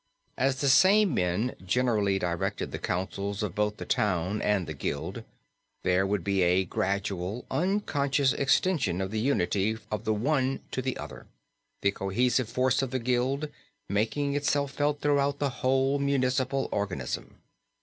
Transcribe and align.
As 0.39 0.61
the 0.61 0.67
same 0.67 1.13
men 1.13 1.55
generally 1.63 2.17
directed 2.17 2.71
the 2.71 2.79
counsels 2.79 3.43
of 3.43 3.53
both 3.53 3.77
the 3.77 3.85
town 3.85 4.41
and 4.41 4.65
the 4.65 4.73
Gild, 4.73 5.23
there 5.83 6.07
would 6.07 6.23
be 6.23 6.41
a 6.41 6.65
gradual, 6.65 7.45
unconscious 7.51 8.33
extension 8.33 8.99
of 8.99 9.11
the 9.11 9.19
unity 9.19 9.77
of 9.91 10.03
the 10.03 10.13
one 10.15 10.61
to 10.71 10.81
the 10.81 10.97
other, 10.97 11.27
the 11.83 11.91
cohesive 11.91 12.49
force 12.49 12.81
of 12.81 12.89
the 12.89 12.97
Gild 12.97 13.47
making 13.87 14.33
itself 14.33 14.71
felt 14.71 15.01
throughout 15.01 15.37
the 15.37 15.49
whole 15.61 15.99
municipal 15.99 16.67
organism. 16.71 17.35